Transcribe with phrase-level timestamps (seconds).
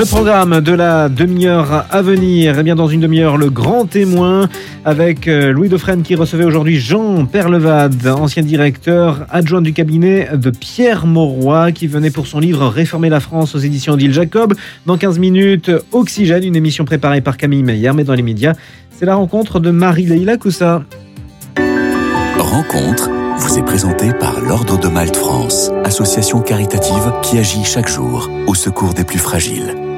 [0.00, 4.48] Le programme de la demi-heure à venir, eh bien dans une demi-heure, le grand témoin
[4.86, 10.48] avec euh, Louis Dauphren qui recevait aujourd'hui Jean Perlevade, ancien directeur adjoint du cabinet de
[10.48, 14.54] Pierre Mauroy qui venait pour son livre Réformer la France aux éditions d'Île Jacob.
[14.86, 18.54] Dans 15 minutes, Oxygène, une émission préparée par Camille Meyer, mais dans les médias,
[18.98, 20.82] c'est la rencontre de Marie-Leila Coussa.
[22.38, 28.30] Rencontre vous est présentée par l'Ordre de Malte France, association caritative qui agit chaque jour
[28.46, 29.89] au secours des plus fragiles.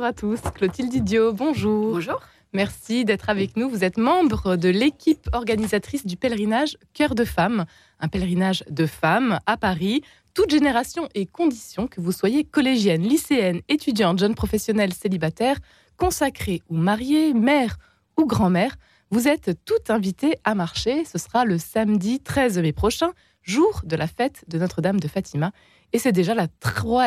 [0.00, 1.92] Bonjour à tous, Clotilde Idiot, bonjour.
[1.92, 2.22] Bonjour.
[2.54, 3.68] Merci d'être avec nous.
[3.68, 7.66] Vous êtes membre de l'équipe organisatrice du pèlerinage Cœur de Femmes,
[7.98, 10.00] un pèlerinage de femmes à Paris,
[10.32, 15.58] toute génération et conditions, que vous soyez collégienne, lycéenne, étudiante, jeune professionnelle, célibataire,
[15.98, 17.76] consacrée ou mariée, mère
[18.16, 18.76] ou grand-mère.
[19.10, 21.04] Vous êtes toutes invitées à marcher.
[21.04, 23.10] Ce sera le samedi 13 mai prochain,
[23.42, 25.52] jour de la fête de Notre-Dame de Fatima.
[25.92, 26.46] Et c'est déjà la,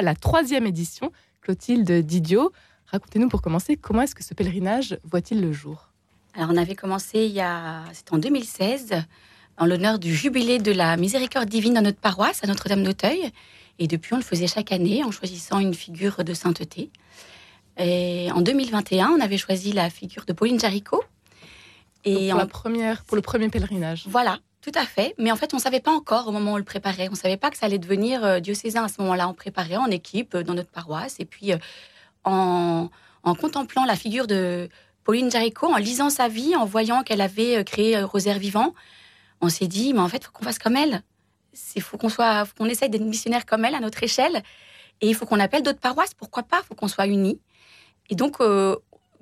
[0.04, 1.12] la troisième édition.
[1.42, 2.52] Clotilde Didio,
[2.88, 5.90] racontez-nous pour commencer, comment est-ce que ce pèlerinage voit-il le jour?
[6.36, 9.04] Alors on avait commencé il y a, c'était en 2016,
[9.58, 13.32] en l'honneur du jubilé de la miséricorde divine dans notre paroisse, à Notre-Dame d'Auteuil.
[13.80, 16.92] Et depuis, on le faisait chaque année en choisissant une figure de sainteté.
[17.78, 21.04] Et en 2021, on avait choisi la figure de Pauline Jaricot,
[22.06, 24.06] et pour, la première, pour le premier pèlerinage.
[24.08, 25.16] Voilà, tout à fait.
[25.18, 27.08] Mais en fait, on ne savait pas encore au moment où on le préparait.
[27.08, 29.28] On ne savait pas que ça allait devenir euh, diocésain à ce moment-là.
[29.30, 31.16] On préparait en équipe euh, dans notre paroisse.
[31.20, 31.58] Et puis, euh,
[32.24, 32.90] en,
[33.24, 34.70] contemplant la figure de
[35.04, 38.74] Pauline Jaricot, en lisant sa vie, en voyant qu'elle avait créé Rosaire Vivant,
[39.42, 41.04] on s'est dit, mais en fait, faut qu'on fasse comme elle.
[41.76, 44.42] Il faut qu'on soit, qu'on essaye d'être missionnaire comme elle à notre échelle.
[45.02, 46.14] Et il faut qu'on appelle d'autres paroisses.
[46.14, 47.40] Pourquoi pas Il faut qu'on soit unis.
[48.10, 48.38] Et donc,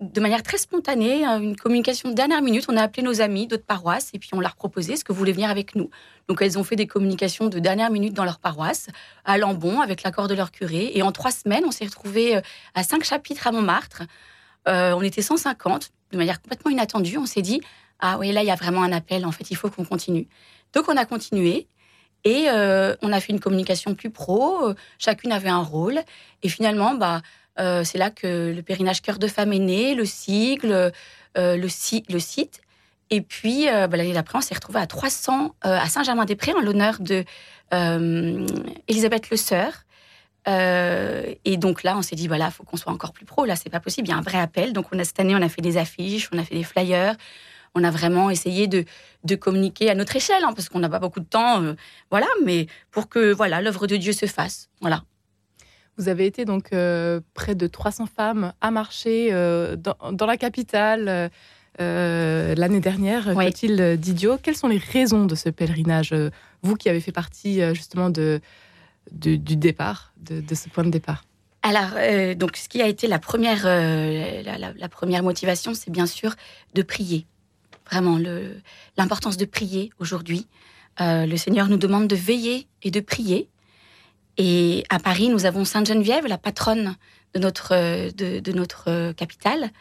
[0.02, 2.66] de manière très spontanée, hein, une communication de dernière minute.
[2.68, 5.20] On a appelé nos amis d'autres paroisses et puis on leur proposé ce que vous
[5.20, 5.92] voulez venir avec nous.
[6.28, 8.88] Donc elles ont fait des communications de dernière minute dans leur paroisse,
[9.26, 10.92] à Lambon, avec l'accord de leur curé.
[10.96, 12.42] Et en trois semaines, on s'est retrouvés euh,
[12.74, 14.02] à cinq chapitres à Montmartre.
[14.68, 17.20] Euh, on était 150, de manière complètement inattendue.
[17.20, 17.62] On s'est dit,
[18.00, 19.24] ah oui, là, il y a vraiment un appel.
[19.24, 20.28] En fait, il faut qu'on continue.
[20.74, 21.68] Donc on a continué.
[22.24, 26.00] Et euh, on a fait une communication plus pro, chacune avait un rôle.
[26.44, 27.22] Et finalement, bah,
[27.60, 30.92] euh, c'est là que le périnage cœur de femme est né, le sigle,
[31.38, 32.62] euh, le, site.
[33.10, 37.00] Et puis, euh, bah, l'année d'après, on s'est retrouvé à 300 à Saint-Germain-des-Prés en l'honneur
[37.00, 37.26] de
[38.88, 39.86] Elisabeth Le Sœur.
[40.48, 43.46] et donc là, on s'est dit, voilà, il faut qu'on soit encore plus pro.
[43.46, 44.08] Là, c'est pas possible.
[44.08, 44.74] Il y a un vrai appel.
[44.74, 47.16] Donc, on a, cette année, on a fait des affiches, on a fait des flyers.
[47.74, 48.84] On a vraiment essayé de,
[49.24, 51.64] de communiquer à notre échelle, hein, parce qu'on n'a pas beaucoup de temps,
[52.10, 55.04] voilà, mais pour que voilà l'œuvre de Dieu se fasse, voilà.
[56.02, 61.30] Vous avez été donc euh, près de 300 femmes à marcher euh, dans, la capitale
[61.80, 63.46] euh, l'année dernière, oui.
[63.46, 64.40] Clotilde Didio.
[64.42, 66.16] Quelles sont les raisons de ce pèlerinage
[66.64, 68.42] Vous qui avez fait partie justement de,
[69.12, 71.24] du départ, de, ce point de départ?
[71.62, 71.92] Alors,
[72.36, 76.34] donc, ce qui a été la première, la, première motivation, c'est bien sûr
[76.74, 77.28] de prier.
[77.92, 78.18] Vraiment,
[78.98, 80.48] l'importance de prier aujourd'hui.
[81.00, 83.52] le Seigneur nous demande de veiller et de prier.
[84.38, 86.96] Et à Paris, nous avons Sainte Geneviève, la patronne
[87.34, 87.76] de notre,
[88.12, 89.72] de, notre capitale,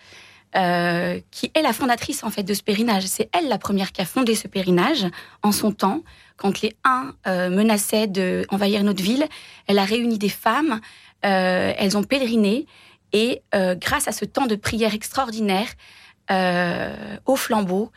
[0.56, 3.05] euh, qui est la fondatrice en fait de ce pèlerinage.
[3.06, 5.06] C'est elle la première qui a fondé ce pèlerinage
[5.43, 6.03] en son temps,
[6.37, 9.27] quand les Huns euh, menaçaient d'envahir notre ville.
[9.66, 10.81] Elle a réuni des femmes,
[11.25, 12.66] euh, elles ont pèleriné,
[13.12, 15.66] et grâce à ce temps de prière extraordinaire,
[17.27, 17.91] au flambeau,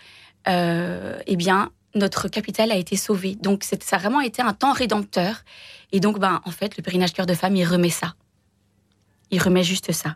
[0.48, 3.36] eh bien, notre capitale a été sauvée.
[3.36, 5.44] Donc ça a vraiment été un temps rédempteur.
[5.92, 8.16] Et donc, ben, en fait, le pèlerinage cœur de femme, il remet ça.
[9.32, 10.16] Il remet juste ça.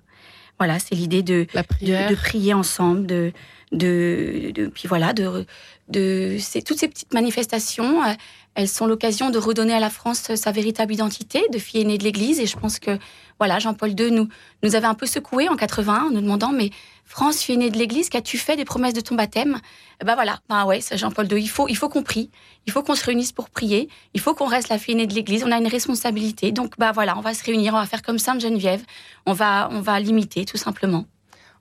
[0.60, 1.46] Voilà, c'est l'idée de,
[1.82, 3.32] de, prier ensemble, de,
[3.72, 5.46] de, de, puis voilà, de,
[5.90, 8.14] de toutes ces petites manifestations, euh,
[8.58, 12.04] elles sont l'occasion de redonner à la France sa véritable identité de fille aînée de
[12.04, 12.40] l'Église.
[12.40, 12.98] Et je pense que
[13.38, 14.28] voilà, Jean-Paul II nous
[14.64, 16.72] nous avait un peu secoué en 81 en nous demandant mais
[17.06, 19.60] France, fille aînée de l'Église, qu'as-tu fait des promesses de ton baptême?
[20.04, 21.40] Ben voilà, ben ouais, Jean-Paul II.
[21.40, 22.32] Il faut il faut qu'on prie,
[22.66, 25.14] il faut qu'on se réunisse pour prier, il faut qu'on reste la fille aînée de
[25.14, 25.44] l'Église.
[25.44, 26.52] On a une responsabilité.
[26.52, 28.84] Donc bah voilà, on va se réunir, on va faire comme Sainte Geneviève,
[29.28, 31.06] on va on va limiter tout simplement.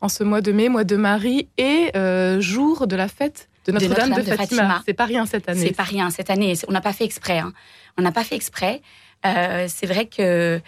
[0.00, 3.72] En ce mois de mai, mois de Marie et euh, jour de la fête de
[3.72, 4.82] Notre-Dame de, Fatima.
[4.86, 5.66] C'est pas rien cette année.
[5.66, 6.54] C'est pas rien cette année.
[6.68, 7.38] On n'a pas fait exprès.
[7.38, 7.52] Hein.
[7.98, 8.82] On n'a pas fait exprès.
[9.24, 10.60] Euh, c'est vrai que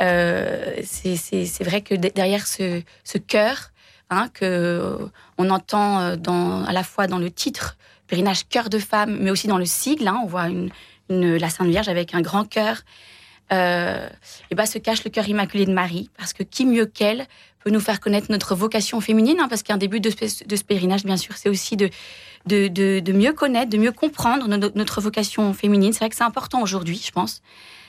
[0.00, 3.70] euh, c'est vrai que derrière ce, ce cœur
[4.10, 4.96] hein, que
[5.38, 7.76] on entend euh, dans, à la fois dans le titre
[8.06, 10.70] pèlerinage cœur de femme, mais aussi dans le sigle, hein, on voit une,
[11.10, 12.82] une, la Sainte Vierge avec un grand cœur.
[13.50, 14.08] Euh,
[14.50, 17.26] et ben se cache le cœur immaculé de Marie, parce que qui mieux qu'elle
[17.70, 21.16] nous faire connaître notre vocation féminine, hein, parce qu'un début de, de ce pèlerinage, bien
[21.16, 21.90] sûr, c'est aussi de,
[22.46, 25.92] de, mieux connaître, de mieux comprendre notre, vocation féminine.
[25.92, 27.42] C'est vrai que c'est important aujourd'hui, je pense,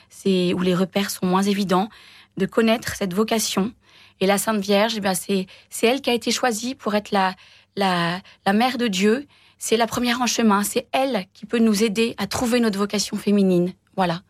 [0.09, 1.89] c'est où les repères sont moins évidents,
[2.37, 3.73] de connaître cette vocation
[4.21, 7.35] Et la Sainte Vierge, eh c'est elle qui a été choisie pour être la,
[7.75, 9.27] la, la mère de Dieu.
[9.57, 10.63] C'est la première en chemin.
[10.63, 13.73] C'est elle qui peut nous aider à trouver notre vocation féminine.
[13.97, 14.21] Voilà.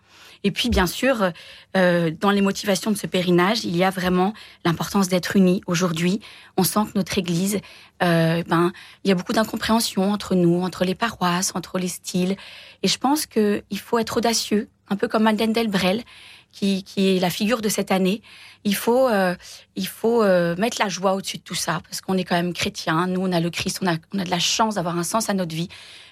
[0.43, 1.31] Et puis, bien sûr,
[1.75, 4.33] euh, dans les motivations de ce pèlerinage, il y a vraiment
[4.63, 5.61] l'importance d'être unis.
[5.67, 6.21] Aujourd'hui,
[6.57, 7.59] on sent que notre Église,
[8.01, 8.71] euh, ben,
[9.03, 12.37] il y a beaucoup d'incompréhension entre nous, entre les paroisses, entre les styles.
[12.83, 16.03] Et je pense qu'il faut être audacieux, un peu comme Madeleine Delbrel,
[16.51, 18.21] qui, est la figure de cette année.
[18.63, 19.35] Il faut, euh,
[19.75, 22.53] il faut euh, mettre la joie au-dessus de tout ça, parce qu'on est quand même
[22.53, 23.07] chrétien.
[23.07, 25.29] Nous, on a le Christ, on a, on a de la chance d'avoir un sens
[25.29, 25.69] à notre vie.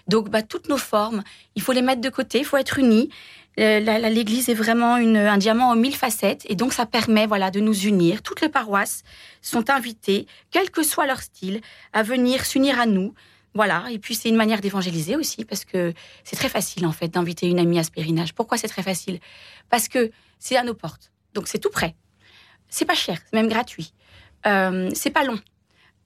[0.07, 1.23] Donc, bah, toutes nos formes,
[1.55, 3.09] il faut les mettre de côté, il faut être unis.
[3.59, 7.51] Euh, L'Église est vraiment une, un diamant aux mille facettes, et donc ça permet, voilà,
[7.51, 8.21] de nous unir.
[8.21, 9.03] Toutes les paroisses
[9.41, 11.61] sont invitées, quel que soit leur style,
[11.91, 13.13] à venir s'unir à nous.
[13.53, 17.07] Voilà, et puis c'est une manière d'évangéliser aussi, parce que c'est très facile en fait
[17.07, 18.33] d'inviter une amie à ce pèlerinage.
[18.33, 19.19] Pourquoi c'est très facile?
[19.69, 21.95] Parce que c'est à nos portes, donc c'est tout prêt.
[22.69, 23.93] C'est pas cher, c'est même gratuit.
[24.45, 25.39] Euh, c'est pas long.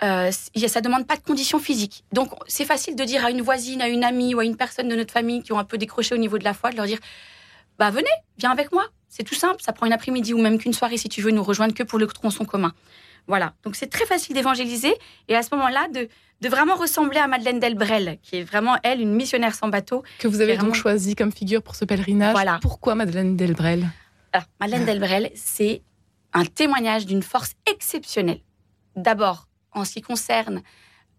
[0.04, 2.04] Euh, ça demande pas de conditions physiques.
[2.12, 4.88] Donc c'est facile de dire à une voisine, à une amie ou à une personne
[4.88, 6.86] de notre famille qui ont un peu décroché au niveau de la foi, de leur
[6.86, 7.00] dire
[7.78, 8.86] bah venez, viens avec moi.
[9.10, 11.44] C'est tout simple, ça prend une après-midi ou même qu'une soirée si tu veux nous
[11.44, 12.74] rejoindre que pour le tronçon commun.
[13.28, 14.94] Voilà, donc c'est très facile d'évangéliser
[15.28, 16.10] et à ce moment-là de,
[16.42, 20.04] de vraiment ressembler à Madeleine Delbrel, qui est vraiment, elle, une missionnaire sans bateau.
[20.20, 22.34] Que vous avez donc choisi comme figure pour ce pèlerinage.
[22.34, 22.60] Voilà.
[22.62, 23.88] Pourquoi Madeleine Delbrel?
[24.34, 25.84] Alors, Madeleine Delbrel, c'est
[26.34, 28.42] un témoignage d'une force exceptionnelle.
[28.96, 30.62] D'abord, en ce qui concerne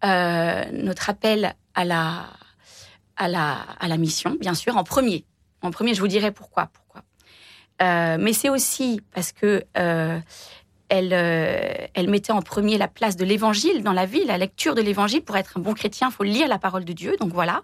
[0.03, 2.25] euh, notre appel à la,
[3.15, 5.25] à, la, à la mission, bien sûr, en premier.
[5.61, 6.67] En premier, je vous dirai pourquoi.
[6.73, 7.03] pourquoi.
[7.81, 10.19] Euh, mais c'est aussi parce que euh,
[10.93, 14.75] elle, euh, elle mettait en premier la place de l'évangile dans la vie, la lecture
[14.75, 15.23] de l'évangile.
[15.23, 17.15] Pour être un bon chrétien, il faut lire la parole de Dieu.
[17.19, 17.63] Donc voilà.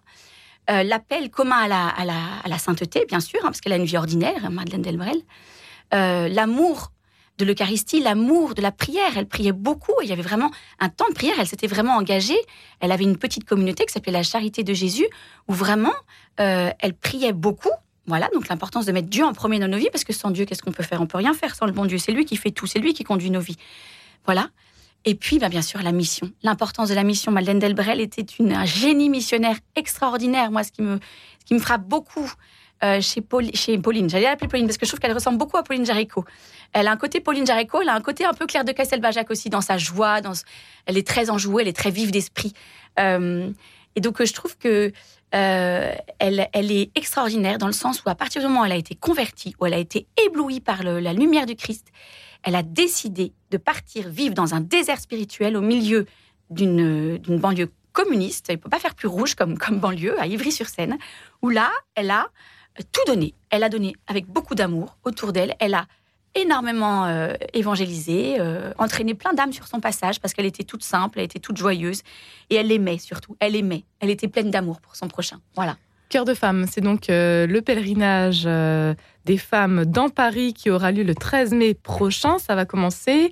[0.72, 2.06] Euh, L'appel commun à
[2.48, 5.22] la, sainteté, bien sûr, hein, parce qu'elle a une vie ordinaire, Madeleine Delbrel.
[5.94, 6.92] Euh, L'amour
[7.38, 9.16] de l'Eucharistie, l'amour de la prière.
[9.16, 9.94] Elle priait beaucoup.
[10.02, 10.50] Il y avait vraiment
[10.80, 11.36] un temps de prière.
[11.40, 12.40] Elle s'était vraiment engagée.
[12.80, 15.08] Elle avait une petite communauté qui s'appelait la Charité de Jésus,
[15.48, 15.94] où vraiment
[16.38, 17.70] elle priait beaucoup.
[18.10, 20.46] Voilà, donc l'importance de mettre Dieu en premier dans nos vies, parce que sans Dieu,
[20.46, 21.00] qu'est-ce qu'on peut faire?
[21.00, 22.00] On peut rien faire sans le bon Dieu.
[22.00, 23.58] C'est lui qui fait tout, c'est lui qui conduit nos vies.
[24.26, 24.50] Voilà.
[25.06, 26.32] Et puis, bah, bien sûr, la mission.
[26.42, 27.32] L'importance de la mission.
[27.32, 30.50] Madeleine Delbrel était une, un génie missionnaire extraordinaire.
[30.50, 31.00] Moi, ce qui me,
[31.40, 32.30] ce qui me frappe beaucoup
[32.84, 35.58] euh, chez, Paul, chez Pauline, j'allais l'appeler Pauline parce que je trouve qu'elle ressemble beaucoup
[35.58, 36.26] à Pauline Jaricot.
[36.74, 39.30] Elle a un côté Pauline Jaricot, elle a un côté un peu Claire de Castelbajac
[39.30, 40.22] aussi dans sa joie.
[40.22, 40.34] Dans,
[40.88, 42.54] elle est très enjouée, elle est très vive d'esprit.
[43.00, 43.52] Euh,
[43.96, 44.92] et donc, je trouve que
[45.36, 48.78] euh, elle, est extraordinaire dans le sens où à partir du moment où elle a
[48.78, 51.88] été convertie, où elle a été éblouie par la lumière du Christ,
[52.44, 56.06] elle a décidé de partir vivre dans un désert spirituel au milieu
[56.50, 58.48] d'une banlieue communiste.
[58.50, 60.98] Il ne peut pas faire plus rouge comme, comme banlieue, à Ivry-sur-Seine,
[61.42, 62.30] où là, elle a
[62.92, 63.34] tout donné.
[63.50, 65.56] Elle a donné avec beaucoup d'amour autour d'elle.
[65.60, 65.86] Elle a
[66.36, 71.20] énormément euh, évangélisé, euh, entraîné plein d'âmes sur son passage parce qu'elle était toute simple,
[71.20, 72.02] elle était toute joyeuse
[72.50, 73.36] et elle aimait surtout.
[73.40, 73.84] Elle aimait.
[74.00, 75.40] Elle était pleine d'amour pour son prochain.
[75.56, 75.78] Voilà.
[76.10, 78.96] Cœur de femme, c'est donc euh, le pèlerinage euh,
[79.26, 82.40] des femmes dans Paris qui aura lieu le 13 mai prochain.
[82.40, 83.32] Ça va commencer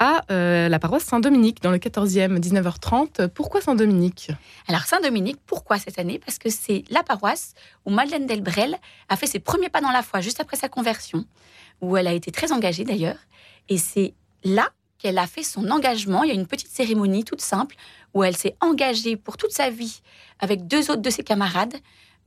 [0.00, 3.28] à euh, la paroisse Saint-Dominique dans le 14e, 19h30.
[3.28, 4.32] Pourquoi Saint-Dominique?
[4.66, 6.18] Alors Saint-Dominique, pourquoi cette année?
[6.18, 7.54] Parce que c'est la paroisse
[7.86, 8.76] où Madeleine Delbrel
[9.08, 11.24] a fait ses premiers pas dans la foi juste après sa conversion,
[11.80, 13.18] où elle a été très engagée d'ailleurs.
[13.68, 14.14] Et c'est
[14.44, 16.24] là qu'elle a fait son engagement.
[16.24, 17.76] Il y a une petite cérémonie toute simple
[18.14, 20.00] où elle s'est engagée pour toute sa vie
[20.40, 21.74] avec deux autres de ses camarades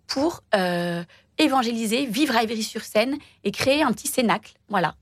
[0.08, 1.04] pour euh,
[1.38, 4.54] évangéliser, vivre à Ivry-sur-Seine et créer un petit cénacle.
[4.70, 4.96] Voilà.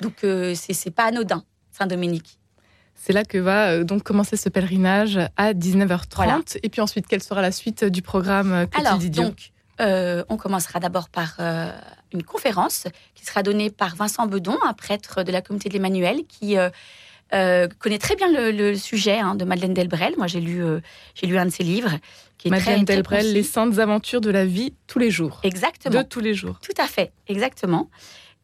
[0.00, 2.38] Donc euh, c'est pas anodin, Saint-Dominique.
[2.94, 6.14] C'est là que va euh, donc commencer ce pèlerinage à 19h30.
[6.16, 6.40] Voilà.
[6.62, 11.08] Et puis ensuite, quelle sera la suite du programme Alors, donc, euh, on commencera d'abord
[11.08, 11.70] par euh,
[12.14, 16.24] une conférence qui sera donnée par Vincent Bedon, un prêtre de la communauté de l'Emmanuel,
[16.26, 20.14] qui euh, connaît très bien le, le sujet hein, de Madeleine Delbrel.
[20.16, 20.62] Moi, j'ai lu,
[21.14, 21.98] j'ai lu un de ses livres.
[22.38, 25.40] Qui est Madeleine très, Delbrel, très Les saintes aventures de la vie tous les jours.
[25.42, 25.98] Exactement.
[25.98, 26.58] De tous les jours.
[26.60, 27.90] Tout à fait, exactement.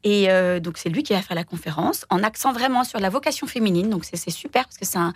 [0.02, 0.28] Et
[0.60, 3.90] donc, c'est lui qui va faire la conférence, en accent vraiment sur la vocation féminine.
[3.90, 5.12] Donc, c'est super, parce que c'est un,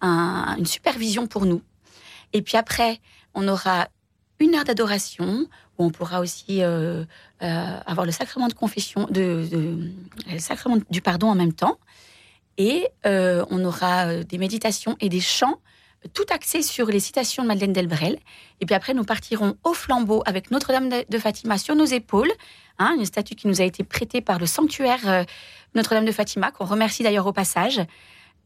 [0.00, 1.62] un, une supervision pour nous.
[2.32, 3.00] Et puis après,
[3.34, 3.88] on aura
[4.40, 5.46] une heure d'adoration
[5.78, 7.04] où on pourra aussi euh,
[7.42, 9.46] euh, avoir le sacrement de confession, de,
[10.30, 11.78] le sacrement du pardon en même temps.
[12.56, 15.60] Et euh, on aura des méditations et des chants,
[16.12, 18.18] tout axés sur les citations de Madeleine Delbrel.
[18.60, 22.30] Et puis après, nous partirons au flambeau avec Notre-Dame de Fatima sur nos épaules,
[22.78, 25.24] hein, une statue qui nous a été prêtée par le sanctuaire
[25.74, 27.80] Notre-Dame de Fatima, qu'on remercie d'ailleurs au passage.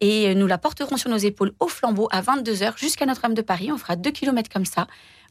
[0.01, 3.71] Et nous la porterons sur nos épaules au flambeau à 22h jusqu'à Notre-Dame de Paris.
[3.71, 4.87] On fera deux kilomètres comme ça.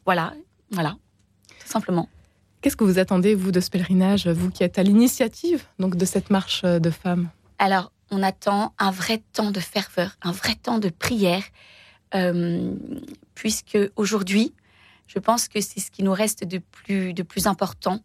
[0.06, 0.32] Voilà,
[0.72, 0.96] voilà,
[1.60, 2.08] tout simplement.
[2.60, 6.04] Qu'est-ce que vous attendez, vous, de ce pèlerinage, vous qui êtes à l'initiative donc de
[6.04, 7.28] cette marche de femmes?
[7.58, 11.42] Alors, on attend un vrai temps de ferveur, un vrai temps de prière,
[12.14, 12.72] euh,
[13.34, 14.54] puisque aujourd'hui,
[15.06, 18.00] je pense que c'est ce qui nous reste de plus, de plus important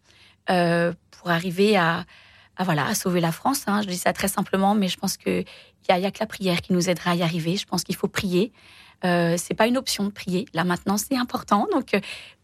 [0.50, 2.06] euh, pour arriver à,
[2.60, 3.64] voilà, à sauver la France.
[3.68, 3.82] Hein.
[3.82, 5.46] Je dis ça très simplement, mais je pense qu'il
[5.90, 7.58] n'y a, y a que la prière qui nous aidera à y arriver.
[7.58, 8.52] Je pense qu'il faut prier.
[9.06, 10.46] Euh, c'est pas une option de prier.
[10.54, 11.68] Là maintenant, c'est important.
[11.72, 12.00] Donc, euh,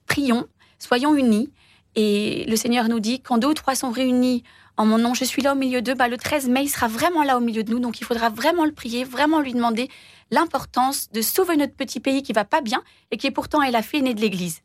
[0.07, 0.47] prions,
[0.79, 1.51] soyons unis.
[1.95, 4.43] Et le Seigneur nous dit, quand deux ou trois sont réunis
[4.77, 5.93] en mon nom, je suis là au milieu d'eux.
[5.93, 7.79] Bah, le 13 mai, il sera vraiment là au milieu de nous.
[7.79, 9.89] Donc, il faudra vraiment le prier, vraiment lui demander
[10.31, 12.81] l'importance de sauver notre petit pays qui va pas bien
[13.11, 14.61] et qui est pourtant est la fille aînée de l'Église.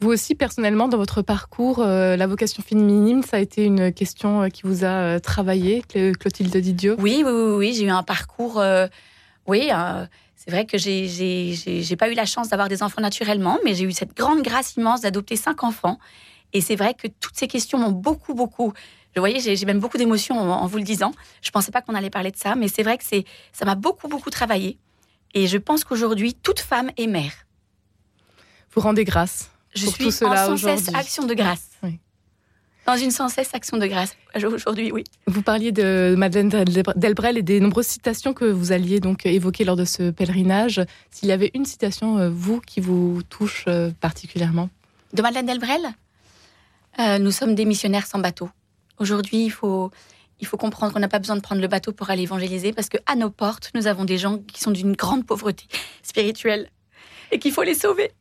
[0.00, 4.42] Vous aussi, personnellement, dans votre parcours, euh, la vocation féminine, ça a été une question
[4.42, 7.74] euh, qui vous a euh, travaillé, Clotilde Didio Oui, oui, oui, oui.
[7.74, 8.62] j'ai eu un parcours.
[9.46, 9.70] oui,
[10.46, 13.92] c'est vrai que j'ai pas eu la chance d'avoir des enfants naturellement, mais j'ai eu
[13.92, 15.98] cette grande grâce immense d'adopter cinq enfants.
[16.52, 18.72] Et c'est vrai que toutes ces questions m'ont beaucoup, beaucoup.
[19.14, 21.12] Je voyais, j'ai même beaucoup d'émotions en, vous le disant.
[21.42, 23.74] Je pensais pas qu'on allait parler de ça, mais c'est vrai que c'est ça m'a
[23.74, 24.78] beaucoup, beaucoup travaillé.
[25.34, 27.32] Et je pense qu'aujourd'hui, toute femme est mère.
[28.72, 31.68] Vous rendez grâce je suis en sans cesse action de grâce.
[32.86, 35.02] Dans une sans cesse action de grâce aujourd'hui, oui.
[35.26, 36.48] Vous parliez de Madeleine
[36.94, 40.80] Delbrel et des nombreuses citations que vous alliez donc évoquer lors de ce pèlerinage.
[41.10, 44.70] S'il y avait une citation, euh, vous, qui vous touche euh, particulièrement
[45.14, 45.84] De Madeleine Delbrel
[47.00, 48.50] euh, Nous sommes des missionnaires sans bateau.
[48.98, 49.90] Aujourd'hui, il faut,
[50.38, 52.88] il faut comprendre qu'on n'a pas besoin de prendre le bateau pour aller évangéliser parce
[52.88, 55.64] qu'à nos portes, nous avons des gens qui sont d'une grande pauvreté
[56.04, 56.70] spirituelle
[57.32, 58.12] et qu'il faut les sauver.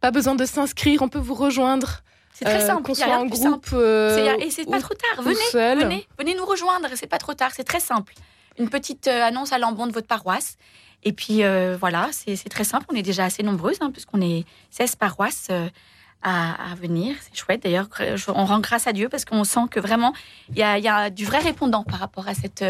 [0.00, 2.02] Pas besoin de s'inscrire, on peut vous rejoindre.
[2.38, 2.82] C'est très euh, simple.
[2.82, 3.66] Qu'on soit en groupe.
[3.72, 5.24] Euh, et c'est pas trop tard.
[5.24, 6.88] Venez, venez, venez nous rejoindre.
[6.94, 7.50] C'est pas trop tard.
[7.52, 8.14] C'est très simple.
[8.60, 10.56] Une petite euh, annonce à l'embon de votre paroisse.
[11.02, 11.42] Et puis
[11.80, 12.86] voilà, c'est très simple.
[12.92, 15.48] On est déjà assez nombreuses, hein, puisqu'on est 16 paroisses
[16.22, 17.16] à, venir.
[17.20, 17.62] C'est chouette.
[17.62, 17.88] D'ailleurs,
[18.28, 20.12] on rend grâce à Dieu parce qu'on sent que vraiment,
[20.50, 22.64] il y, a, du vrai répondant par rapport à cette,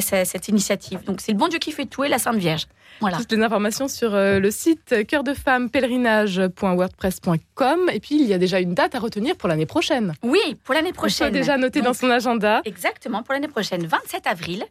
[0.00, 1.02] cette initiative.
[1.04, 2.66] Donc c'est le bon Dieu qui fait tout et la Sainte Vierge.
[3.00, 3.16] Voilà.
[3.18, 7.90] Toutes les informations sur euh, le site cœurdefemmepèlerinage.wordpress.com.
[7.92, 10.14] Et puis, il y a déjà une date à retenir pour l'année prochaine.
[10.22, 11.28] Oui, pour l'année prochaine.
[11.28, 12.62] On déjà noté dans son agenda.
[12.64, 14.64] Exactement, pour l'année prochaine, 27 avril.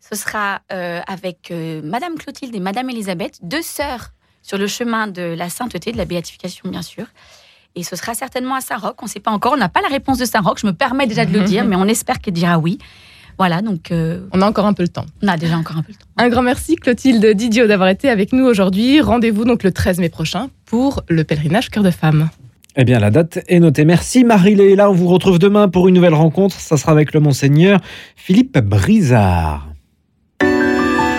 [0.00, 5.08] Ce sera euh, avec euh, Madame Clotilde et Madame Elisabeth, deux sœurs sur le chemin
[5.08, 7.06] de la sainteté, de la béatification, bien sûr.
[7.74, 8.94] Et ce sera certainement à Saint-Roch.
[9.02, 10.58] On ne sait pas encore, on n'a pas la réponse de Saint-Roch.
[10.60, 12.78] Je me permets déjà de le dire, mais on espère qu'elle dira oui.
[13.38, 13.92] Voilà, donc.
[13.92, 15.06] Euh, on a encore un peu le temps.
[15.22, 16.06] On a déjà encore un peu le temps.
[16.16, 19.00] Un grand merci, Clotilde Didio, d'avoir été avec nous aujourd'hui.
[19.00, 22.30] Rendez-vous donc le 13 mai prochain pour le pèlerinage Cœur de Femme.
[22.76, 23.84] Eh bien, la date est notée.
[23.84, 26.58] Merci Marie Là, On vous retrouve demain pour une nouvelle rencontre.
[26.60, 27.80] Ça sera avec le Monseigneur
[28.16, 29.68] Philippe Brizard.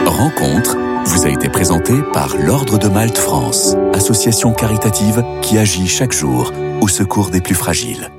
[0.05, 6.11] Rencontre vous a été présentée par l'Ordre de Malte France, association caritative qui agit chaque
[6.11, 8.09] jour au secours des plus fragiles.